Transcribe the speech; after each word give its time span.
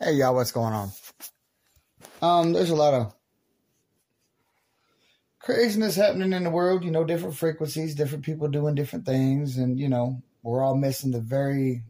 Hey 0.00 0.14
y'all, 0.14 0.34
what's 0.34 0.50
going 0.50 0.74
on? 0.74 0.90
Um, 2.20 2.52
there's 2.52 2.70
a 2.70 2.74
lot 2.74 2.94
of 2.94 3.14
craziness 5.38 5.94
happening 5.94 6.32
in 6.32 6.42
the 6.42 6.50
world, 6.50 6.82
you 6.82 6.90
know, 6.90 7.04
different 7.04 7.36
frequencies, 7.36 7.94
different 7.94 8.24
people 8.24 8.48
doing 8.48 8.74
different 8.74 9.06
things, 9.06 9.56
and 9.56 9.78
you 9.78 9.88
know, 9.88 10.20
we're 10.42 10.64
all 10.64 10.76
missing 10.76 11.12
the 11.12 11.20
very 11.20 11.84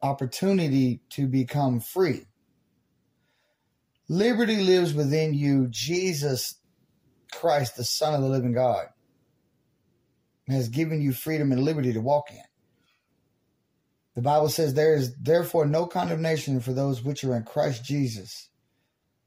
opportunity 0.00 1.00
to 1.10 1.26
become 1.26 1.80
free. 1.80 2.26
Liberty 4.08 4.58
lives 4.58 4.94
within 4.94 5.34
you. 5.34 5.66
Jesus 5.68 6.54
Christ, 7.32 7.76
the 7.76 7.82
Son 7.82 8.14
of 8.14 8.22
the 8.22 8.28
living 8.28 8.52
God, 8.52 8.86
has 10.46 10.68
given 10.68 11.02
you 11.02 11.12
freedom 11.12 11.50
and 11.50 11.64
liberty 11.64 11.92
to 11.92 12.00
walk 12.00 12.30
in. 12.30 12.38
The 14.18 14.22
Bible 14.22 14.48
says 14.48 14.74
there 14.74 14.96
is 14.96 15.14
therefore 15.14 15.64
no 15.64 15.86
condemnation 15.86 16.58
for 16.58 16.72
those 16.72 17.04
which 17.04 17.22
are 17.22 17.36
in 17.36 17.44
Christ 17.44 17.84
Jesus. 17.84 18.48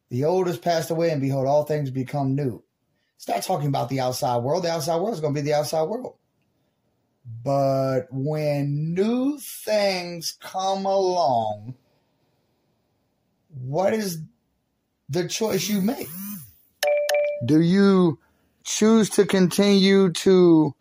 The 0.09 0.25
old 0.25 0.47
has 0.47 0.57
passed 0.57 0.91
away, 0.91 1.11
and 1.11 1.21
behold, 1.21 1.47
all 1.47 1.63
things 1.63 1.89
become 1.89 2.35
new. 2.35 2.61
Not 3.25 3.41
talking 3.43 3.69
about 3.69 3.87
the 3.87 4.01
outside 4.01 4.43
world. 4.43 4.65
The 4.65 4.71
outside 4.71 4.99
world 4.99 5.13
is 5.13 5.21
going 5.21 5.33
to 5.33 5.41
be 5.41 5.45
the 5.45 5.53
outside 5.53 5.83
world. 5.83 6.17
But 7.41 8.07
when 8.11 8.93
new 8.93 9.37
things 9.39 10.37
come 10.41 10.85
along, 10.85 11.75
what 13.47 13.93
is 13.93 14.19
the 15.07 15.25
choice 15.29 15.69
you 15.69 15.79
make? 15.79 16.09
Do 17.45 17.61
you 17.61 18.19
choose 18.65 19.09
to 19.11 19.25
continue 19.25 20.11
to 20.11 20.75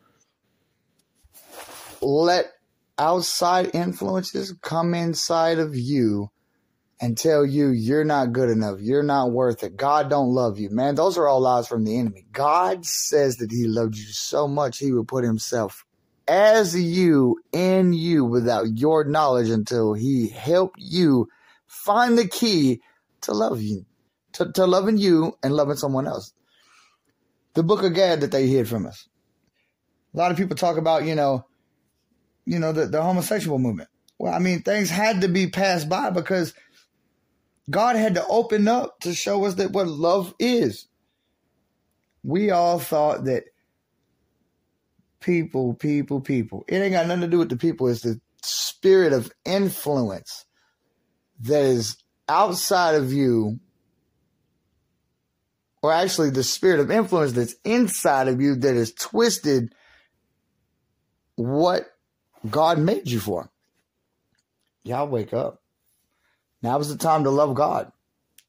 let 2.02 2.46
outside 3.00 3.74
influences 3.74 4.54
come 4.60 4.94
inside 4.94 5.58
of 5.58 5.74
you 5.74 6.30
and 7.00 7.16
tell 7.16 7.46
you 7.46 7.68
you're 7.68 8.04
not 8.04 8.32
good 8.32 8.50
enough, 8.50 8.78
you're 8.80 9.02
not 9.02 9.32
worth 9.32 9.62
it, 9.62 9.74
God 9.74 10.10
don't 10.10 10.28
love 10.28 10.58
you. 10.58 10.68
Man, 10.68 10.94
those 10.94 11.16
are 11.16 11.26
all 11.26 11.40
lies 11.40 11.66
from 11.66 11.84
the 11.84 11.98
enemy. 11.98 12.26
God 12.30 12.84
says 12.84 13.38
that 13.38 13.50
he 13.50 13.66
loved 13.66 13.96
you 13.96 14.04
so 14.04 14.46
much 14.46 14.78
he 14.78 14.92
would 14.92 15.08
put 15.08 15.24
himself 15.24 15.84
as 16.28 16.78
you 16.78 17.40
in 17.52 17.94
you 17.94 18.26
without 18.26 18.66
your 18.76 19.04
knowledge 19.04 19.48
until 19.48 19.94
he 19.94 20.28
helped 20.28 20.78
you 20.78 21.26
find 21.66 22.18
the 22.18 22.28
key 22.28 22.80
to 23.22 23.32
love 23.32 23.62
you, 23.62 23.86
to, 24.34 24.52
to 24.52 24.66
loving 24.66 24.98
you 24.98 25.32
and 25.42 25.54
loving 25.54 25.76
someone 25.76 26.06
else. 26.06 26.34
The 27.54 27.62
book 27.62 27.82
of 27.82 27.94
Gad 27.94 28.20
that 28.20 28.30
they 28.30 28.46
hid 28.46 28.68
from 28.68 28.86
us. 28.86 29.08
A 30.14 30.18
lot 30.18 30.30
of 30.30 30.36
people 30.36 30.56
talk 30.56 30.76
about, 30.76 31.04
you 31.04 31.14
know, 31.14 31.46
you 32.50 32.58
know, 32.58 32.72
the, 32.72 32.86
the 32.86 33.00
homosexual 33.00 33.60
movement. 33.60 33.88
Well, 34.18 34.34
I 34.34 34.40
mean, 34.40 34.62
things 34.62 34.90
had 34.90 35.20
to 35.20 35.28
be 35.28 35.46
passed 35.46 35.88
by 35.88 36.10
because 36.10 36.52
God 37.70 37.94
had 37.94 38.16
to 38.16 38.26
open 38.26 38.66
up 38.66 38.98
to 39.02 39.14
show 39.14 39.44
us 39.44 39.54
that 39.54 39.70
what 39.70 39.86
love 39.86 40.34
is. 40.40 40.88
We 42.24 42.50
all 42.50 42.80
thought 42.80 43.26
that 43.26 43.44
people, 45.20 45.74
people, 45.74 46.20
people. 46.20 46.64
It 46.66 46.78
ain't 46.78 46.92
got 46.92 47.06
nothing 47.06 47.20
to 47.20 47.28
do 47.28 47.38
with 47.38 47.50
the 47.50 47.56
people. 47.56 47.86
It's 47.86 48.00
the 48.00 48.20
spirit 48.42 49.12
of 49.12 49.30
influence 49.44 50.44
that 51.42 51.62
is 51.62 51.98
outside 52.28 52.96
of 52.96 53.12
you, 53.12 53.60
or 55.82 55.92
actually 55.92 56.30
the 56.30 56.42
spirit 56.42 56.80
of 56.80 56.90
influence 56.90 57.30
that's 57.30 57.54
inside 57.64 58.26
of 58.26 58.40
you 58.40 58.56
that 58.56 58.74
is 58.74 58.92
twisted 58.92 59.72
what 61.36 61.86
God 62.48 62.78
made 62.78 63.08
you 63.08 63.20
for. 63.20 63.50
Y'all 64.82 65.08
wake 65.08 65.32
up. 65.32 65.60
Now 66.62 66.78
is 66.78 66.88
the 66.88 66.96
time 66.96 67.24
to 67.24 67.30
love 67.30 67.54
God. 67.54 67.92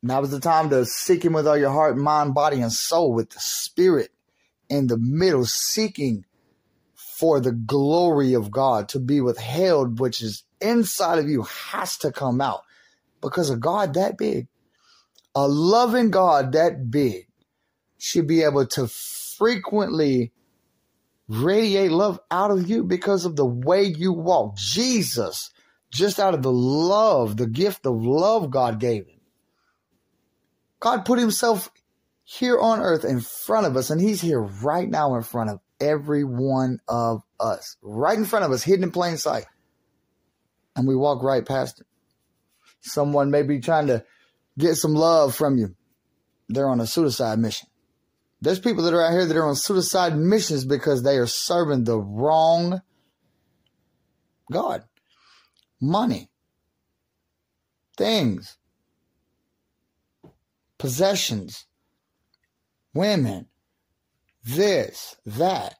Now 0.01 0.21
is 0.21 0.31
the 0.31 0.39
time 0.39 0.69
to 0.69 0.85
seek 0.85 1.23
Him 1.23 1.33
with 1.33 1.47
all 1.47 1.57
your 1.57 1.71
heart, 1.71 1.97
mind, 1.97 2.33
body, 2.33 2.61
and 2.61 2.71
soul, 2.71 3.13
with 3.13 3.29
the 3.31 3.39
Spirit 3.39 4.11
in 4.69 4.87
the 4.87 4.97
middle, 4.97 5.45
seeking 5.45 6.25
for 6.95 7.39
the 7.39 7.51
glory 7.51 8.33
of 8.33 8.49
God 8.49 8.89
to 8.89 8.99
be 8.99 9.21
withheld, 9.21 9.99
which 9.99 10.21
is 10.21 10.43
inside 10.59 11.19
of 11.19 11.29
you, 11.29 11.43
has 11.43 11.97
to 11.97 12.11
come 12.11 12.41
out 12.41 12.61
because 13.21 13.49
a 13.49 13.57
God 13.57 13.93
that 13.93 14.17
big, 14.17 14.47
a 15.35 15.47
loving 15.47 16.09
God 16.09 16.53
that 16.53 16.89
big, 16.89 17.27
should 17.99 18.25
be 18.25 18.41
able 18.41 18.65
to 18.65 18.87
frequently 18.87 20.31
radiate 21.31 21.91
love 21.91 22.19
out 22.29 22.51
of 22.51 22.69
you 22.69 22.83
because 22.83 23.25
of 23.25 23.35
the 23.35 23.45
way 23.45 23.83
you 23.83 24.13
walk. 24.13 24.57
Jesus 24.57 25.51
just 25.91 26.19
out 26.19 26.33
of 26.33 26.41
the 26.41 26.51
love, 26.51 27.37
the 27.37 27.47
gift 27.47 27.85
of 27.85 28.03
love 28.03 28.49
God 28.49 28.79
gave 28.79 29.05
him. 29.05 29.19
God 30.79 31.05
put 31.05 31.19
himself 31.19 31.69
here 32.23 32.59
on 32.59 32.79
earth 32.79 33.03
in 33.03 33.19
front 33.19 33.67
of 33.67 33.75
us, 33.75 33.89
and 33.89 33.99
he's 33.99 34.21
here 34.21 34.41
right 34.41 34.89
now 34.89 35.15
in 35.15 35.21
front 35.21 35.49
of 35.49 35.59
every 35.79 36.23
one 36.23 36.79
of 36.87 37.21
us, 37.39 37.77
right 37.81 38.17
in 38.17 38.25
front 38.25 38.45
of 38.45 38.51
us, 38.51 38.63
hidden 38.63 38.83
in 38.83 38.91
plain 38.91 39.17
sight. 39.17 39.45
And 40.75 40.87
we 40.87 40.95
walk 40.95 41.21
right 41.23 41.45
past 41.45 41.81
him. 41.81 41.85
Someone 42.79 43.29
may 43.29 43.43
be 43.43 43.59
trying 43.59 43.87
to 43.87 44.03
get 44.57 44.75
some 44.75 44.93
love 44.93 45.35
from 45.35 45.57
you. 45.57 45.75
They're 46.47 46.69
on 46.69 46.79
a 46.79 46.87
suicide 46.87 47.37
mission. 47.39 47.67
There's 48.41 48.59
people 48.59 48.83
that 48.83 48.93
are 48.93 49.05
out 49.05 49.11
here 49.11 49.25
that 49.25 49.37
are 49.37 49.47
on 49.47 49.55
suicide 49.55 50.17
missions 50.17 50.65
because 50.65 51.03
they 51.03 51.17
are 51.17 51.27
serving 51.27 51.83
the 51.83 51.99
wrong 51.99 52.81
God 54.51 54.83
money, 55.81 56.29
things, 57.97 58.57
possessions, 60.77 61.65
women, 62.93 63.47
this, 64.43 65.15
that. 65.25 65.75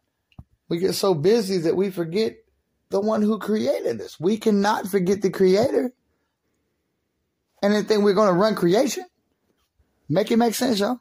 We 0.67 0.79
get 0.79 0.93
so 0.93 1.13
busy 1.13 1.59
that 1.59 1.75
we 1.75 1.91
forget 1.91 2.37
the 2.89 3.01
one 3.01 3.21
who 3.21 3.37
created 3.37 4.01
us. 4.01 4.19
We 4.19 4.37
cannot 4.37 4.87
forget 4.87 5.21
the 5.21 5.29
creator. 5.29 5.93
And 7.61 7.73
then 7.73 7.85
think 7.85 8.03
we're 8.03 8.13
going 8.13 8.33
to 8.33 8.39
run 8.39 8.55
creation. 8.55 9.05
Make 10.09 10.31
it 10.31 10.37
make 10.37 10.55
sense, 10.55 10.79
y'all. 10.79 10.99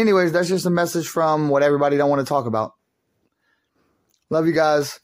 Anyways, 0.00 0.32
that's 0.32 0.48
just 0.48 0.64
a 0.64 0.70
message 0.70 1.08
from 1.08 1.50
what 1.50 1.62
everybody 1.62 1.98
don't 1.98 2.08
want 2.08 2.20
to 2.20 2.26
talk 2.26 2.46
about. 2.46 2.72
Love 4.30 4.46
you 4.46 4.54
guys. 4.54 4.98